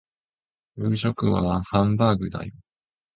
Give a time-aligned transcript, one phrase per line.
[0.77, 2.51] 夕食はハンバーグだよ